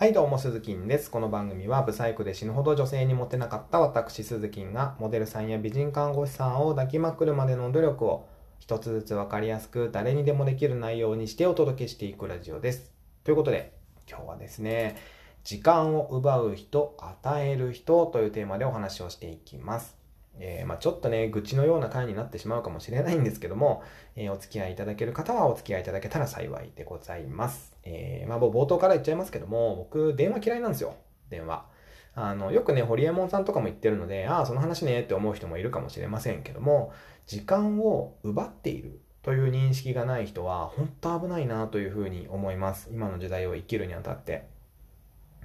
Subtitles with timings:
[0.00, 1.10] はい、どうも、鈴木んです。
[1.10, 8.28] この番組は、ブサイクで死ぬほど女性にモテなかった私、鈴木が、モデルさんや美人看護師さんを抱きまくるまでの努力を、
[8.60, 12.92] 一つずつわかりやすく、誰にでもできる内容にしてお届けしていくラジオです。
[13.24, 13.72] ということで、
[14.08, 14.96] 今日はですね、
[15.42, 19.96] 時間を奪う人、与える人というテーマでお話をしていきます。
[20.40, 23.82] えー、まあ、ちょっとね、愚痴のような回になってしまうかもしれないんですけども、
[24.16, 27.76] えー、お付き合いいただける方はお付き合いいただけたら幸いでございます。
[27.84, 30.94] えー、まあ、冒頭から言っちゃいますけども、僕、電話嫌いなんですよ。
[31.30, 31.66] 電話。
[32.14, 36.92] あの、よくね、ホリエモンさんとかも言ってるので、ああ、その話ねって思う人もいるかもしれませんけども、
[37.26, 42.88] 時間を奪っているという認識がない人は、本当危ないなというふうに思います。
[42.92, 44.57] 今の時代を生きるにあたって。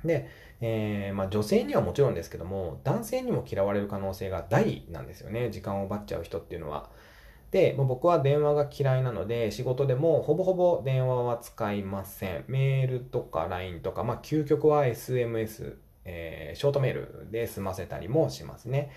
[0.05, 0.27] で、
[0.61, 5.49] えー、まあ、女性にはもちろんですけども、男性にも嫌われる可能性が大なんですよね。
[5.49, 6.89] 時間を奪っちゃう人っていうのは。
[7.51, 12.45] で、もう僕は電話が嫌いなので、仕事でもほぼほぼ電話は使いません。
[12.47, 18.91] メールとか LINE とか、まあ、究極は SMS、えー、ショートメールで済ませたりもしますね。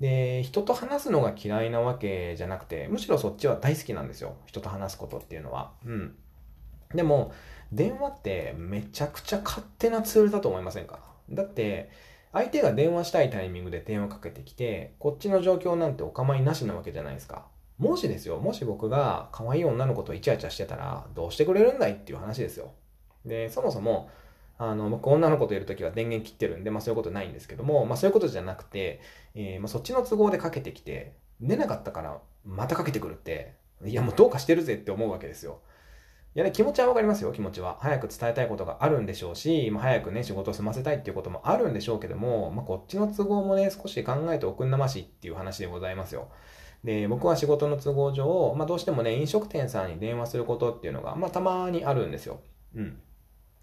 [0.00, 4.36] で、人と話すのが嫌いなわけじゃなくて、むしろそっちは大好きなんですよ。
[4.46, 5.72] 人と話すことっていうのは。
[5.84, 6.14] うん。
[6.94, 7.32] でも、
[7.72, 11.00] 電話ってめちゃくちゃ勝手なツールだと思いませんか？
[11.30, 11.90] だって、
[12.32, 17.46] 相手が電話したいタイミングで電話かけてきて、こっちの状況なんてお構いなしなわけじゃないですか。
[17.78, 22.72] もしですよ、もし僕が可愛い女の子とイチャイチャしてたら、どうしてくれるんだいっていう話ですよ。
[23.24, 24.10] で、そもそも、
[24.56, 29.00] あの、僕女の子といるときは電源切ってるんで、まあそういうことないんですけども、まあそういうことじゃなくて、
[29.34, 35.60] えー、まあそっちの都合でかけてきて、出なかったからまたかけてくるって、いやもうどうかしてるぜって思うわけですよ。
[36.34, 37.78] いやね、気持ちはわかりますよ、気持ちは。
[37.80, 46.28] 早く伝えたいことがあるんでしょうし、まあ、早くね、仕事を済ませたいっていうこともあるんでしょうけども、まあ、こっちの都合もね、少し考えておくんなましっていう話でございますよ。
[46.84, 52.40] で、僕は仕事の都合上、まあ、どうしてもね、飲食店さんに電話することっていうのが、まあ、たまにあるんですよ。
[52.74, 53.00] うん。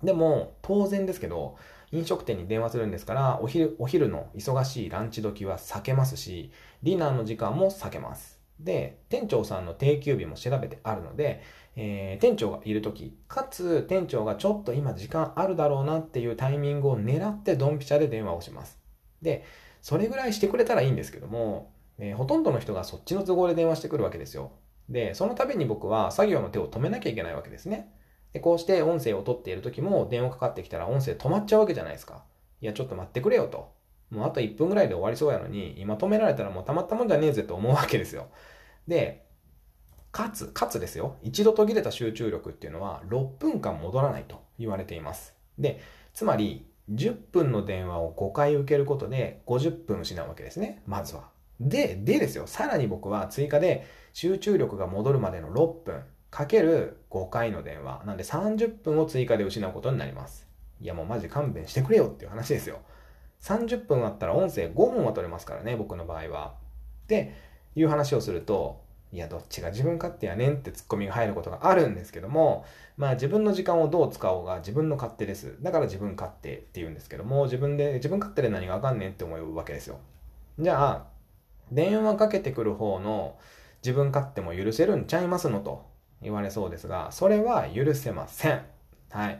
[0.03, 1.55] でも、当然ですけど、
[1.91, 6.51] 飲食店に電話するんですから、お昼、お昼の忙しいランチ時は避けますし、
[6.83, 8.34] ディナーの時間も避けます。
[8.59, 11.41] で、店長さんの定休日も調べてあるので、
[11.75, 18.79] えー、店長がいる時かつ店長がちょっと今時間あるだろうなっていうタイミングを狙ってドンピシャで電話をします。
[19.21, 19.43] で、
[19.81, 24.51] それぐらいしてくれたらいいんですけども、えー、ほとんどの人がそっちの都合で電話してくるわけですよ。
[24.89, 27.91] で、その度に僕は作業の手を止めなきゃいけないわけですね。
[28.33, 32.23] で、こうして音声を取っている時も電話かかってきたら音声止まっちゃうわけじゃないですか。
[32.61, 33.74] いや、ちょっと待ってくれよと。
[34.09, 38.27] もうあと1分ぐらいで終わりそうやのに、今止められたらもうたまったもんじゃねえぜと思うわけですよ。
[38.87, 39.25] で、
[40.11, 41.17] かつ、かつですよ。
[41.23, 45.35] 一度途切れた集中力っていうのは6分間戻らないと言われています。
[45.57, 45.81] で、
[46.13, 50.81] つまり10分の電話を5回受けることで50分失うわけですね。
[50.85, 51.29] まずは。
[51.59, 52.47] で、でですよ。
[52.47, 58.03] さらに僕は追加で集中力が戻るまでの6分かける5回の電話。
[58.05, 60.47] なんで30分を追加で失うことになります。
[60.81, 62.79] いやもうマジ勘弁してくれよっていう話ですよ。
[63.41, 66.53] 30分あったら音声5本は取れますからね、僕の場合は。
[67.03, 67.33] って
[67.75, 72.65] いう話をすると、いや、どっちが自分勝手やねんってツッコミが入ることがあるんですけども、
[72.97, 75.55] まあ自分の時間をどう使おうが自分の勝手です。
[75.61, 79.99] だから自分勝手って言うんですけども、自分で、自分勝手で何がわかんねんって思うわけですよ。
[80.59, 81.05] じゃあ、
[81.71, 83.37] 電話かけてくる方の
[83.83, 85.85] 自分勝手も許せるんちゃいますのと
[86.21, 88.65] 言われそうですが、それは許せません。
[89.11, 89.39] はい。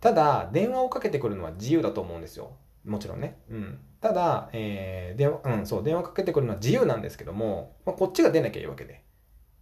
[0.00, 2.52] ただ、電話をかけてくるのは自由だと思うんですよ。
[2.84, 3.38] もちろんね。
[3.50, 3.78] うん。
[4.00, 9.02] ただ、えー、電話、うん、そう、電話かけてくるのは自由なんですけども、まあ、こっちが出なきゃいいわけで。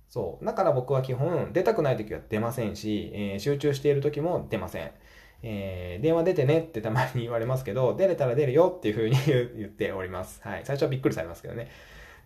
[0.08, 0.44] そう。
[0.44, 4.90] だから僕は基本、出たくない時は出ませんし、えー、集中している時も出ません。
[5.42, 10.40] えー、電話出てねってたまに言われますけど、 出れたら出るよっていうふうに 言っております。
[10.42, 10.60] はい。
[10.64, 11.68] 最初はびっくりされますけどね。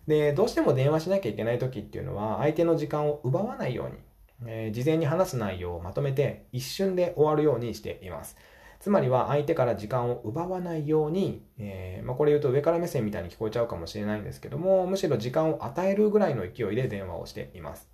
[0.07, 3.97] で、どうしても電話しなきゃいけない時っていうのは、相手の時間を奪わないように、
[4.47, 8.37] えー、事前に話す内容をまとめて、一瞬で終わるようにしています。
[8.81, 17.87] つまりは相手から時間を奪わないように、えー、まあ、これ言うと上から目線みたいに聞こえちゃうかもしれないんですけども、むしろ時間を与えるぐらいの勢いで電話をしています。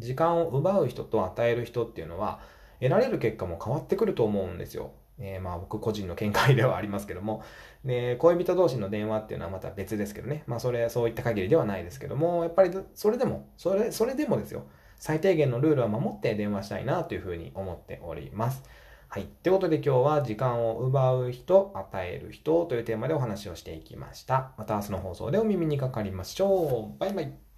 [0.00, 2.40] 時間を奪う人と与える人っていうのは、
[2.80, 4.90] 得られる結果も変わってくると思うんですよ。
[5.20, 7.44] えー、まあ僕個人の見解ではありますけども、
[7.84, 10.42] で、恋人同士の電話っていうのはまた別ですけどね。
[10.48, 14.64] まあそれ、そういった限りではないですけども、やっぱりそれでも、それ、それでもですよ。
[14.96, 18.64] 最低限のルールは守って電話したいなというふうに思っております。
[19.12, 19.26] はい。
[19.42, 24.52] ということで今日は時間を奪う人、与える人というテーマでお話をしていきました。
[24.56, 26.98] また明日の放送でお耳にかかりましょう。
[27.00, 27.49] バイバイ。